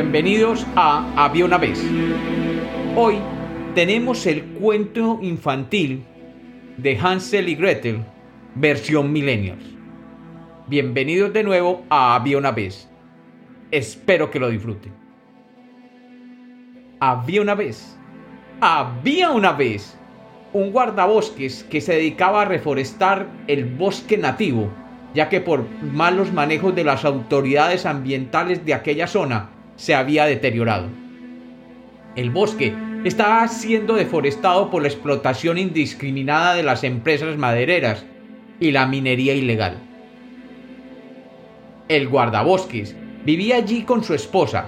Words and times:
Bienvenidos 0.00 0.64
a 0.76 1.12
Había 1.16 1.44
una 1.44 1.58
vez. 1.58 1.84
Hoy 2.94 3.16
tenemos 3.74 4.26
el 4.26 4.44
cuento 4.44 5.18
infantil 5.20 6.04
de 6.76 6.96
Hansel 6.96 7.48
y 7.48 7.56
Gretel, 7.56 8.04
versión 8.54 9.12
millennials. 9.12 9.64
Bienvenidos 10.68 11.32
de 11.32 11.42
nuevo 11.42 11.82
a 11.90 12.14
Había 12.14 12.38
una 12.38 12.52
vez. 12.52 12.88
Espero 13.72 14.30
que 14.30 14.38
lo 14.38 14.48
disfruten. 14.48 14.92
Había 17.00 17.42
una 17.42 17.56
vez. 17.56 17.98
Había 18.60 19.32
una 19.32 19.50
vez 19.50 19.98
un 20.52 20.70
guardabosques 20.70 21.64
que 21.64 21.80
se 21.80 21.94
dedicaba 21.94 22.42
a 22.42 22.44
reforestar 22.44 23.26
el 23.48 23.64
bosque 23.64 24.16
nativo, 24.16 24.70
ya 25.12 25.28
que 25.28 25.40
por 25.40 25.68
malos 25.82 26.32
manejos 26.32 26.72
de 26.76 26.84
las 26.84 27.04
autoridades 27.04 27.84
ambientales 27.84 28.64
de 28.64 28.74
aquella 28.74 29.08
zona 29.08 29.57
se 29.78 29.94
había 29.94 30.26
deteriorado. 30.26 30.88
El 32.16 32.30
bosque 32.30 32.74
estaba 33.04 33.46
siendo 33.46 33.94
deforestado 33.94 34.70
por 34.70 34.82
la 34.82 34.88
explotación 34.88 35.56
indiscriminada 35.56 36.54
de 36.54 36.64
las 36.64 36.82
empresas 36.84 37.38
madereras 37.38 38.04
y 38.60 38.72
la 38.72 38.86
minería 38.86 39.34
ilegal. 39.34 39.78
El 41.88 42.08
guardabosques 42.08 42.96
vivía 43.24 43.56
allí 43.56 43.84
con 43.84 44.02
su 44.02 44.14
esposa, 44.14 44.66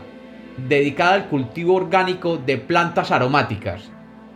dedicada 0.68 1.14
al 1.14 1.28
cultivo 1.28 1.74
orgánico 1.74 2.36
de 2.38 2.56
plantas 2.56 3.10
aromáticas, 3.10 3.90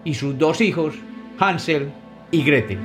y 0.05 0.15
sus 0.15 0.37
dos 0.37 0.61
hijos, 0.61 0.97
Hansel 1.39 1.93
y 2.33 2.43
Gretel. 2.43 2.81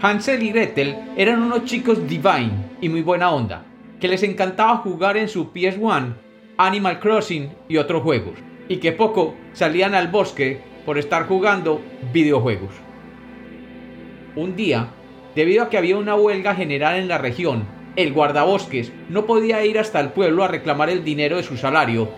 Hansel 0.00 0.42
y 0.42 0.50
Gretel 0.50 0.96
eran 1.16 1.42
unos 1.42 1.64
chicos 1.66 2.08
divine 2.08 2.52
y 2.80 2.88
muy 2.88 3.02
buena 3.02 3.30
onda, 3.30 3.64
que 4.00 4.08
les 4.08 4.22
encantaba 4.22 4.78
jugar 4.78 5.18
en 5.18 5.28
su 5.28 5.52
PS1 5.52 6.23
Animal 6.56 7.00
Crossing 7.00 7.50
y 7.68 7.78
otros 7.78 8.02
juegos, 8.02 8.38
y 8.68 8.76
que 8.76 8.92
poco 8.92 9.34
salían 9.52 9.94
al 9.94 10.08
bosque 10.08 10.60
por 10.86 10.98
estar 10.98 11.26
jugando 11.26 11.80
videojuegos. 12.12 12.70
Un 14.36 14.54
día, 14.54 14.88
debido 15.34 15.64
a 15.64 15.68
que 15.68 15.78
había 15.78 15.96
una 15.96 16.14
huelga 16.14 16.54
general 16.54 16.96
en 16.96 17.08
la 17.08 17.18
región, 17.18 17.64
el 17.96 18.12
guardabosques 18.12 18.92
no 19.08 19.26
podía 19.26 19.64
ir 19.64 19.78
hasta 19.78 20.00
el 20.00 20.10
pueblo 20.10 20.44
a 20.44 20.48
reclamar 20.48 20.90
el 20.90 21.04
dinero 21.04 21.36
de 21.36 21.42
su 21.42 21.56
salario 21.56 22.08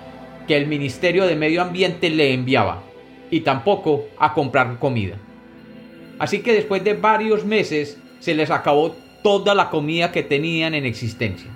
que 0.47 0.57
el 0.57 0.67
Ministerio 0.67 1.25
de 1.25 1.37
Medio 1.37 1.63
Ambiente 1.63 2.11
le 2.11 2.33
enviaba, 2.33 2.83
y 3.31 3.41
tampoco 3.41 4.05
a 4.19 4.35
comprar 4.35 4.79
comida. 4.79 5.17
Así 6.19 6.41
que 6.41 6.53
después 6.53 6.85
de 6.85 6.95
varios 6.95 7.45
meses 7.45 7.99
se 8.21 8.35
les 8.35 8.51
acabó 8.51 8.95
toda 9.23 9.55
la 9.55 9.71
comida 9.71 10.13
que 10.13 10.23
tenían 10.23 10.75
en 10.75 10.85
existencia 10.87 11.56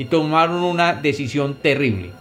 y 0.00 0.06
tomaron 0.06 0.62
una 0.62 0.94
decisión 0.94 1.56
terrible. 1.56 2.12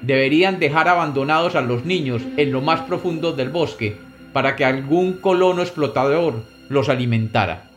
Deberían 0.00 0.60
dejar 0.60 0.88
abandonados 0.88 1.56
a 1.56 1.60
los 1.60 1.84
niños 1.84 2.22
en 2.36 2.52
lo 2.52 2.60
más 2.60 2.82
profundo 2.82 3.32
del 3.32 3.48
bosque 3.48 3.96
para 4.32 4.54
que 4.54 4.64
algún 4.64 5.14
colono 5.14 5.60
explotador 5.62 6.44
los 6.68 6.88
alimentara. 6.88 7.68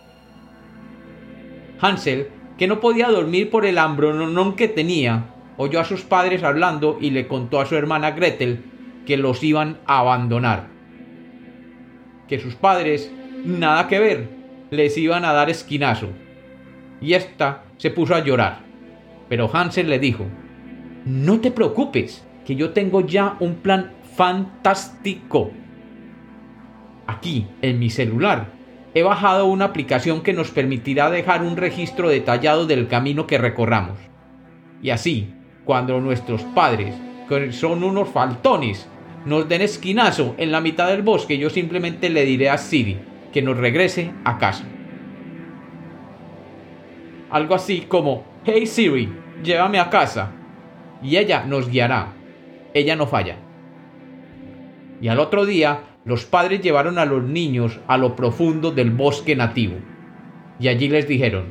Hansel, 1.81 2.28
que 2.59 2.67
no 2.67 2.80
podía 2.80 3.08
dormir 3.08 3.50
por 3.50 3.66
el 3.66 3.80
hambronón 3.80 4.56
que 4.56 4.67
tenía, 4.67 5.34
oyó 5.58 5.80
a 5.80 5.86
sus 5.86 6.02
padres 6.02 6.44
hablando 6.44 7.00
y 7.02 7.09
le 7.09 7.28
contó 7.28 7.62
a 7.62 7.66
su 7.66 7.75
hermana 7.75 8.12
Gretel 8.12 8.66
que 9.08 9.17
los 9.17 9.44
iban 9.44 9.80
a 9.88 9.97
abandonar. 9.97 10.67
Que 12.28 12.38
sus 12.38 12.53
padres, 12.53 13.12
nada 13.44 13.88
que 13.88 13.97
ver, 13.97 14.30
les 14.70 14.95
iban 14.95 15.25
a 15.25 15.34
dar 15.34 15.50
esquinazo. 15.50 16.09
Y 17.02 17.14
esta 17.14 17.64
se 17.80 17.89
puso 17.89 18.13
a 18.13 18.23
llorar. 18.23 18.59
Pero 19.27 19.49
Hansel 19.52 19.89
le 19.89 19.97
dijo, 19.97 20.25
no 21.05 21.39
te 21.39 21.49
preocupes, 21.49 22.23
que 22.45 22.56
yo 22.56 22.72
tengo 22.72 23.01
ya 23.01 23.35
un 23.40 23.56
plan 23.56 23.91
fantástico. 24.16 25.51
Aquí, 27.07 27.47
en 27.62 27.79
mi 27.79 27.90
celular, 27.90 28.47
he 28.94 29.01
bajado 29.01 29.45
una 29.45 29.66
aplicación 29.66 30.22
que 30.22 30.34
nos 30.34 30.51
permitirá 30.51 31.09
dejar 31.09 31.44
un 31.44 31.57
registro 31.57 32.09
detallado 32.09 32.67
del 32.67 32.88
camino 32.88 33.28
que 33.28 33.38
recorramos. 33.38 33.97
Y 34.81 34.90
así, 34.90 35.34
cuando 35.63 36.00
nuestros 36.00 36.44
padres, 36.44 36.96
que 37.28 37.51
son 37.51 37.84
unos 37.84 38.09
faltones, 38.09 38.88
nos 39.25 39.47
den 39.47 39.61
esquinazo 39.61 40.35
en 40.38 40.51
la 40.51 40.61
mitad 40.61 40.90
del 40.90 41.01
bosque, 41.01 41.38
yo 41.38 41.50
simplemente 41.50 42.09
le 42.09 42.25
diré 42.25 42.50
a 42.50 42.57
Siri 42.57 42.97
que 43.31 43.41
nos 43.41 43.57
regrese 43.57 44.11
a 44.25 44.38
casa. 44.38 44.66
Algo 47.29 47.56
así 47.56 47.81
como, 47.81 48.23
hey 48.45 48.66
Siri, 48.66 49.09
llévame 49.44 49.79
a 49.79 49.90
casa. 49.90 50.31
Y 51.01 51.17
ella 51.17 51.45
nos 51.45 51.69
guiará. 51.69 52.13
Ella 52.73 52.95
no 52.95 53.07
falla. 53.07 53.38
Y 55.01 55.07
al 55.07 55.19
otro 55.19 55.45
día, 55.45 55.81
los 56.06 56.25
padres 56.25 56.62
llevaron 56.62 56.97
a 56.97 57.06
los 57.06 57.23
niños 57.23 57.79
a 57.88 57.97
lo 57.97 58.16
profundo 58.16 58.72
del 58.72 58.91
bosque 58.91 59.35
nativo. 59.35 59.75
Y 60.59 60.67
allí 60.67 60.90
les 60.90 61.07
dijeron, 61.07 61.45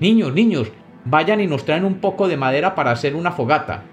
niños, 0.00 0.32
niños, 0.34 0.72
vayan 1.04 1.40
y 1.40 1.46
nos 1.46 1.64
traen 1.64 1.84
un 1.84 1.96
poco 1.96 2.26
de 2.26 2.36
madera 2.36 2.74
para 2.74 2.90
hacer 2.90 3.14
una 3.14 3.32
fogata. 3.32 3.84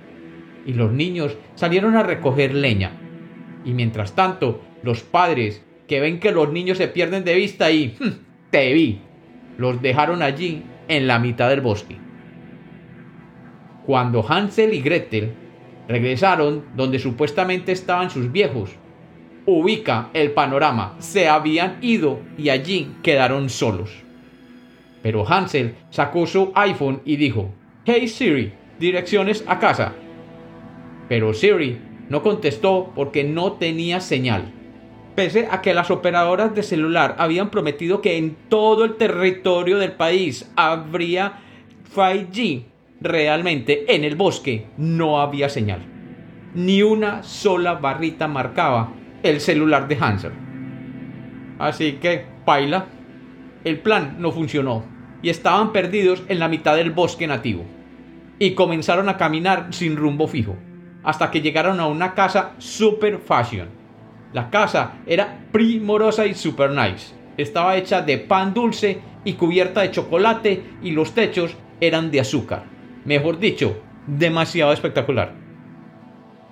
Y 0.66 0.74
los 0.74 0.92
niños 0.92 1.38
salieron 1.56 1.96
a 1.96 2.04
recoger 2.04 2.56
leña. 2.56 2.92
Y 3.66 3.74
mientras 3.74 4.14
tanto, 4.16 4.62
los 4.82 5.04
padres, 5.04 5.64
que 5.88 6.00
ven 6.00 6.20
que 6.20 6.32
los 6.32 6.52
niños 6.52 6.78
se 6.78 6.88
pierden 6.88 7.24
de 7.24 7.36
vista 7.36 7.72
y, 7.72 7.96
hm, 8.00 8.12
te 8.50 8.74
vi, 8.74 9.02
los 9.58 9.82
dejaron 9.82 10.22
allí 10.22 10.64
en 10.88 11.08
la 11.08 11.20
mitad 11.20 11.50
del 11.50 11.62
bosque. 11.62 11.98
Cuando 13.86 14.26
Hansel 14.28 14.74
y 14.74 14.82
Gretel 14.82 15.34
regresaron 15.88 16.66
donde 16.76 17.00
supuestamente 17.00 17.72
estaban 17.72 18.10
sus 18.10 18.32
viejos, 18.32 18.72
ubica 19.46 20.10
el 20.14 20.32
panorama, 20.32 20.96
se 21.00 21.30
habían 21.30 21.78
ido 21.82 22.20
y 22.38 22.50
allí 22.50 22.96
quedaron 23.02 23.50
solos. 23.50 24.04
Pero 25.02 25.26
Hansel 25.28 25.76
sacó 25.90 26.28
su 26.28 26.52
iPhone 26.56 27.02
y 27.06 27.16
dijo, 27.16 27.54
Hey 27.86 28.10
Siri, 28.10 28.52
direcciones 28.78 29.44
a 29.48 29.60
casa. 29.60 29.94
Pero 31.08 31.34
Siri 31.34 31.80
no 32.10 32.22
contestó 32.22 32.92
porque 32.94 33.24
no 33.24 33.54
tenía 33.54 34.02
señal 34.02 34.54
pese 35.18 35.48
a 35.50 35.64
que 35.64 35.74
las 35.74 35.90
operadoras 35.90 36.54
de 36.54 36.62
celular 36.62 37.16
habían 37.18 37.50
prometido 37.50 38.02
que 38.02 38.18
en 38.18 38.38
todo 38.50 38.86
el 38.86 38.98
territorio 38.98 39.80
del 39.80 39.94
país 39.94 40.48
habría 40.56 41.40
5G, 41.96 42.66
realmente 43.02 43.96
en 43.96 44.04
el 44.04 44.16
bosque 44.16 44.68
no 44.78 45.20
había 45.20 45.50
señal. 45.50 45.82
Ni 46.54 46.84
una 46.84 47.24
sola 47.24 47.74
barrita 47.74 48.28
marcaba 48.28 48.94
el 49.24 49.42
celular 49.42 49.88
de 49.88 49.98
Hansel. 50.00 50.34
Así 51.58 51.94
que, 51.94 52.24
paila, 52.46 52.86
el 53.64 53.80
plan 53.80 54.18
no 54.20 54.32
funcionó 54.32 54.86
y 55.24 55.30
estaban 55.30 55.74
perdidos 55.74 56.22
en 56.28 56.38
la 56.38 56.48
mitad 56.48 56.76
del 56.76 56.92
bosque 56.92 57.26
nativo. 57.26 57.66
Y 58.38 58.52
comenzaron 58.52 59.10
a 59.10 59.18
caminar 59.18 59.70
sin 59.72 59.98
rumbo 59.98 60.28
fijo, 60.28 60.56
hasta 61.04 61.32
que 61.32 61.42
llegaron 61.42 61.80
a 61.80 61.88
una 61.88 62.14
casa 62.14 62.52
super 62.60 63.18
fashion 63.18 63.87
la 64.34 64.50
casa 64.50 65.00
era 65.06 65.46
primorosa 65.52 66.26
y 66.26 66.34
super 66.34 66.72
nice. 66.72 67.14
Estaba 67.38 67.78
hecha 67.78 68.02
de 68.02 68.18
pan 68.18 68.54
dulce 68.54 69.00
y 69.24 69.34
cubierta 69.34 69.82
de 69.82 69.92
chocolate 69.92 70.64
y 70.82 70.92
los 70.92 71.14
techos 71.14 71.56
eran 71.80 72.12
de 72.12 72.20
azúcar. 72.20 72.64
Mejor 73.06 73.40
dicho, 73.40 73.78
demasiado 74.06 74.74
espectacular. 74.74 75.34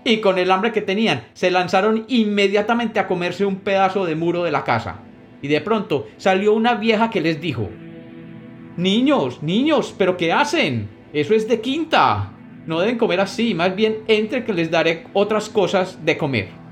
Y 0.03 0.17
con 0.17 0.37
el 0.37 0.51
hambre 0.51 0.71
que 0.71 0.81
tenían, 0.81 1.23
se 1.33 1.49
lanzaron 1.51 2.05
inmediatamente 2.07 2.99
a 2.99 3.07
comerse 3.07 3.45
un 3.45 3.57
pedazo 3.57 4.05
de 4.05 4.15
muro 4.15 4.43
de 4.43 4.51
la 4.51 4.63
casa. 4.63 4.99
Y 5.41 5.47
de 5.47 5.61
pronto 5.61 6.07
salió 6.17 6.53
una 6.53 6.75
vieja 6.75 7.09
que 7.09 7.21
les 7.21 7.41
dijo, 7.41 7.69
Niños, 8.77 9.41
niños, 9.41 9.95
¿pero 9.97 10.17
qué 10.17 10.31
hacen? 10.31 10.89
Eso 11.11 11.33
es 11.33 11.47
de 11.47 11.61
quinta. 11.61 12.31
No 12.67 12.79
deben 12.79 12.97
comer 12.97 13.19
así, 13.21 13.53
más 13.53 13.75
bien 13.75 13.99
entre 14.07 14.43
que 14.43 14.53
les 14.53 14.69
daré 14.69 15.05
otras 15.13 15.49
cosas 15.49 16.03
de 16.05 16.17
comer 16.17 16.64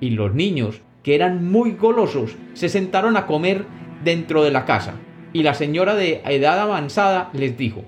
y 0.00 0.10
los 0.10 0.34
niños, 0.34 0.80
que 1.02 1.14
eran 1.14 1.50
muy 1.50 1.72
golosos, 1.72 2.36
se 2.54 2.68
sentaron 2.68 3.16
a 3.16 3.26
comer 3.26 3.66
dentro 4.04 4.42
de 4.42 4.50
la 4.50 4.64
casa. 4.64 4.94
Y 5.32 5.42
la 5.42 5.54
señora 5.54 5.94
de 5.94 6.22
edad 6.24 6.60
avanzada 6.60 7.30
les 7.32 7.56
dijo, 7.56 7.84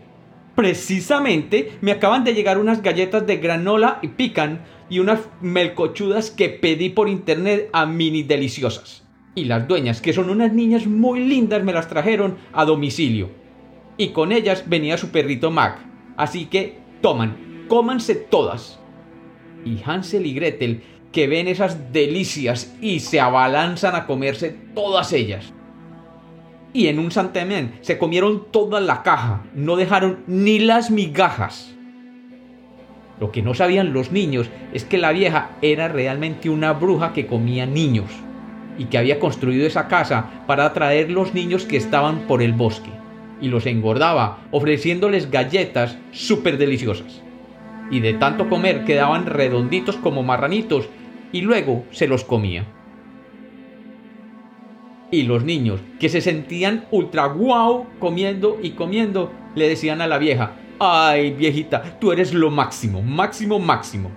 Precisamente 0.54 1.72
me 1.80 1.92
acaban 1.92 2.24
de 2.24 2.34
llegar 2.34 2.58
unas 2.58 2.82
galletas 2.82 3.26
de 3.26 3.38
granola 3.38 3.98
y 4.02 4.08
pican 4.08 4.60
y 4.90 4.98
unas 4.98 5.20
melcochudas 5.40 6.30
que 6.30 6.50
pedí 6.50 6.90
por 6.90 7.08
internet 7.08 7.70
a 7.72 7.86
mini 7.86 8.24
deliciosas. 8.24 9.04
Y 9.34 9.44
las 9.44 9.68
dueñas, 9.68 10.02
que 10.02 10.12
son 10.12 10.28
unas 10.28 10.52
niñas 10.52 10.86
muy 10.86 11.20
lindas, 11.20 11.62
me 11.62 11.72
las 11.72 11.88
trajeron 11.88 12.36
a 12.52 12.64
domicilio. 12.64 13.30
Y 13.96 14.08
con 14.08 14.32
ellas 14.32 14.64
venía 14.66 14.98
su 14.98 15.10
perrito 15.10 15.50
Mac. 15.50 15.78
Así 16.16 16.46
que 16.46 16.78
toman, 17.00 17.64
cómanse 17.68 18.16
todas. 18.16 18.80
Y 19.64 19.78
Hansel 19.84 20.26
y 20.26 20.34
Gretel 20.34 20.82
que 21.12 21.26
ven 21.26 21.48
esas 21.48 21.92
delicias 21.92 22.74
y 22.80 23.00
se 23.00 23.20
abalanzan 23.20 23.94
a 23.94 24.06
comerse 24.06 24.56
todas 24.74 25.12
ellas. 25.12 25.52
Y 26.72 26.86
en 26.86 26.98
un 26.98 27.10
santemén 27.10 27.78
se 27.80 27.98
comieron 27.98 28.46
toda 28.52 28.80
la 28.80 29.02
caja, 29.02 29.42
no 29.54 29.76
dejaron 29.76 30.20
ni 30.26 30.60
las 30.60 30.90
migajas. 30.90 31.74
Lo 33.18 33.32
que 33.32 33.42
no 33.42 33.54
sabían 33.54 33.92
los 33.92 34.12
niños 34.12 34.48
es 34.72 34.84
que 34.84 34.96
la 34.96 35.12
vieja 35.12 35.50
era 35.62 35.88
realmente 35.88 36.48
una 36.48 36.72
bruja 36.72 37.12
que 37.12 37.26
comía 37.26 37.66
niños 37.66 38.10
y 38.78 38.86
que 38.86 38.98
había 38.98 39.18
construido 39.18 39.66
esa 39.66 39.88
casa 39.88 40.44
para 40.46 40.64
atraer 40.64 41.10
los 41.10 41.34
niños 41.34 41.66
que 41.66 41.76
estaban 41.76 42.20
por 42.20 42.40
el 42.40 42.52
bosque 42.52 42.90
y 43.40 43.48
los 43.48 43.66
engordaba 43.66 44.38
ofreciéndoles 44.50 45.30
galletas 45.30 45.98
súper 46.12 46.56
deliciosas. 46.56 47.22
Y 47.90 48.00
de 48.00 48.14
tanto 48.14 48.48
comer 48.48 48.84
quedaban 48.84 49.26
redonditos 49.26 49.96
como 49.96 50.22
marranitos 50.22 50.88
y 51.32 51.42
luego 51.42 51.84
se 51.90 52.08
los 52.08 52.24
comía. 52.24 52.66
Y 55.10 55.24
los 55.24 55.44
niños, 55.44 55.80
que 55.98 56.08
se 56.08 56.20
sentían 56.20 56.86
ultra 56.90 57.26
guau 57.26 57.86
comiendo 57.98 58.58
y 58.62 58.70
comiendo, 58.70 59.32
le 59.54 59.68
decían 59.68 60.00
a 60.00 60.06
la 60.06 60.18
vieja, 60.18 60.52
ay 60.78 61.32
viejita, 61.32 61.98
tú 62.00 62.12
eres 62.12 62.32
lo 62.32 62.50
máximo, 62.50 63.02
máximo, 63.02 63.58
máximo. 63.58 64.10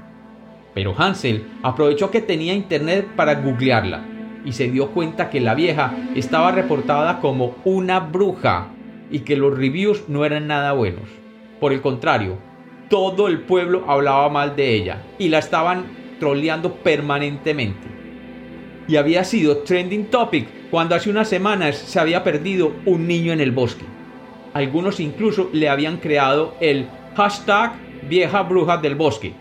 Pero 0.74 0.94
Hansel 0.98 1.45
aprovechó 1.62 2.12
que 2.12 2.21
tenía 2.21 2.54
internet 2.54 3.07
para 3.16 3.36
googlearla 3.36 4.06
y 4.45 4.54
se 4.54 4.69
dio 4.69 4.92
cuenta 4.92 5.30
que 5.30 5.39
la 5.39 5.56
vieja 5.56 5.94
estaba 6.16 6.51
reportada 6.51 7.19
como 7.19 7.56
una 7.63 8.00
bruja 8.00 8.68
y 9.12 9.19
que 9.19 9.36
los 9.36 9.57
reviews 9.57 10.09
no 10.09 10.25
eran 10.25 10.48
nada 10.48 10.74
buenos. 10.74 11.07
Por 11.59 11.74
el 11.74 11.81
contrario, 11.81 12.38
todo 12.89 13.27
el 13.27 13.42
pueblo 13.42 13.86
hablaba 13.88 14.30
mal 14.30 14.56
de 14.56 14.75
ella 14.75 15.04
y 15.18 15.30
la 15.30 15.39
estaban 15.39 16.02
troleando 16.23 16.75
permanentemente. 16.75 17.85
Y 18.87 18.95
había 18.95 19.25
sido 19.25 19.57
trending 19.57 20.05
topic 20.05 20.47
cuando 20.71 20.95
hace 20.95 21.09
unas 21.09 21.27
semanas 21.27 21.77
se 21.77 21.99
había 21.99 22.23
perdido 22.23 22.71
un 22.85 23.07
niño 23.07 23.33
en 23.33 23.41
el 23.41 23.51
bosque. 23.51 23.83
Algunos 24.53 25.01
incluso 25.01 25.49
le 25.51 25.67
habían 25.67 25.97
creado 25.97 26.55
el 26.61 26.87
hashtag 27.17 27.73
vieja 28.07 28.41
bruja 28.43 28.77
del 28.77 28.95
bosque. 28.95 29.33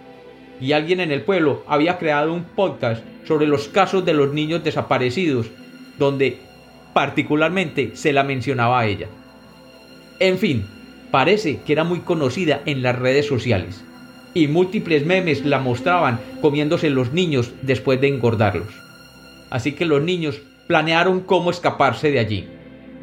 Y 0.61 0.73
alguien 0.73 0.99
en 0.99 1.13
el 1.13 1.23
pueblo 1.23 1.63
había 1.69 1.99
creado 1.99 2.35
un 2.35 2.43
podcast 2.43 3.05
sobre 3.29 3.47
los 3.47 3.69
casos 3.69 4.05
de 4.05 4.15
los 4.15 4.33
niños 4.33 4.65
desaparecidos, 4.65 5.53
donde 6.01 6.39
particularmente 6.93 7.93
se 7.95 8.13
la 8.13 8.25
mencionaba 8.25 8.81
a 8.81 8.87
ella. 8.87 9.07
En 10.19 10.37
fin, 10.37 10.67
parece 11.13 11.61
que 11.65 11.75
era 11.75 11.85
muy 11.85 12.01
conocida 12.01 12.61
en 12.67 12.83
las 12.83 12.99
redes 12.99 13.27
sociales, 13.27 13.85
y 14.35 14.49
múltiples 14.49 15.05
memes 15.05 15.45
la 15.45 15.59
mostraban 15.59 16.21
comiéndose 16.41 16.91
los 16.91 17.13
niños 17.13 17.53
después 17.63 18.01
de 18.01 18.09
engordarlos. 18.09 18.69
Así 19.51 19.73
que 19.73 19.85
los 19.85 20.03
niños 20.03 20.41
planearon 20.67 21.21
cómo 21.21 21.51
escaparse 21.51 22.11
de 22.11 22.19
allí, 22.19 22.49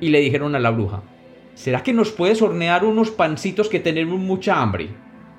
y 0.01 0.09
le 0.09 0.19
dijeron 0.21 0.55
a 0.55 0.59
la 0.59 0.71
bruja, 0.71 1.03
¿será 1.53 1.83
que 1.83 1.93
nos 1.93 2.11
puedes 2.11 2.41
hornear 2.41 2.85
unos 2.85 3.11
pancitos 3.11 3.69
que 3.69 3.79
tenemos 3.79 4.19
mucha 4.19 4.61
hambre? 4.61 4.89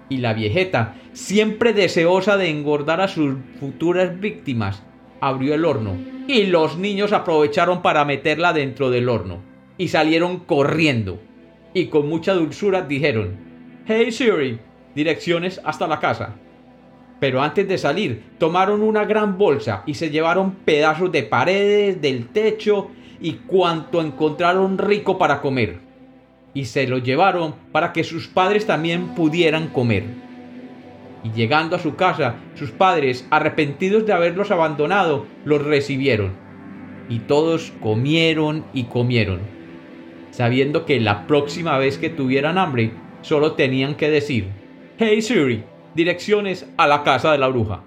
Y 0.09 0.19
la 0.19 0.35
viejeta, 0.35 0.97
siempre 1.13 1.73
deseosa 1.73 2.37
de 2.37 2.51
engordar 2.51 3.01
a 3.01 3.09
sus 3.09 3.37
futuras 3.59 4.21
víctimas, 4.21 4.83
abrió 5.21 5.55
el 5.55 5.65
horno 5.65 5.97
y 6.27 6.45
los 6.45 6.79
niños 6.79 7.13
aprovecharon 7.13 7.83
para 7.83 8.05
meterla 8.05 8.53
dentro 8.53 8.91
del 8.91 9.09
horno 9.09 9.43
y 9.79 9.89
salieron 9.89 10.41
corriendo 10.41 11.21
y 11.75 11.87
con 11.87 12.09
mucha 12.09 12.35
dulzura 12.35 12.83
dijeron, 12.83 13.37
Hey 13.87 14.13
Siri, 14.13 14.59
direcciones 14.95 15.61
hasta 15.65 15.87
la 15.87 16.01
casa. 16.01 16.35
Pero 17.19 17.43
antes 17.43 17.69
de 17.69 17.79
salir, 17.79 18.23
tomaron 18.39 18.83
una 18.83 19.05
gran 19.05 19.37
bolsa 19.37 19.83
y 19.87 19.95
se 19.95 20.11
llevaron 20.11 20.53
pedazos 20.65 21.13
de 21.13 21.23
paredes, 21.23 22.01
del 22.01 22.29
techo 22.29 22.91
y 23.21 23.35
cuanto 23.35 24.01
encontraron 24.01 24.79
rico 24.79 25.19
para 25.19 25.41
comer 25.41 25.91
y 26.55 26.65
se 26.65 26.87
lo 26.87 26.99
llevaron 26.99 27.55
para 27.73 27.93
que 27.93 28.05
sus 28.05 28.29
padres 28.29 28.67
también 28.67 29.09
pudieran 29.09 29.69
comer. 29.69 30.05
Y 31.23 31.31
llegando 31.33 31.77
a 31.77 31.81
su 31.81 31.97
casa, 31.97 32.37
sus 32.55 32.71
padres, 32.71 33.27
arrepentidos 33.31 34.07
de 34.07 34.13
haberlos 34.13 34.51
abandonado, 34.51 35.27
los 35.45 35.63
recibieron. 35.63 36.33
Y 37.09 37.21
todos 37.21 37.73
comieron 37.81 38.65
y 38.73 38.85
comieron, 38.85 39.41
sabiendo 40.31 40.87
que 40.87 41.01
la 41.01 41.27
próxima 41.27 41.77
vez 41.77 41.99
que 41.99 42.09
tuvieran 42.09 42.57
hambre, 42.57 42.93
solo 43.23 43.53
tenían 43.53 43.97
que 43.97 44.09
decir, 44.09 44.49
Hey 45.03 45.23
Siri, 45.23 45.65
direcciones 45.95 46.67
a 46.77 46.87
la 46.87 47.03
casa 47.03 47.33
de 47.33 47.39
la 47.39 47.49
bruja. 47.49 47.83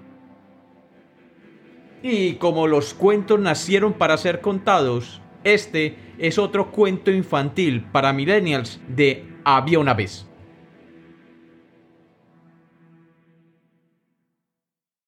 Y 2.02 2.32
como 2.34 2.66
los 2.66 2.92
cuentos 2.92 3.38
nacieron 3.38 3.92
para 3.92 4.16
ser 4.16 4.40
contados, 4.40 5.22
este 5.44 5.96
es 6.18 6.38
otro 6.38 6.72
cuento 6.72 7.12
infantil 7.12 7.84
para 7.92 8.12
millennials 8.12 8.80
de 8.88 9.28
Había 9.44 9.78
una 9.78 9.94
vez. 9.94 10.26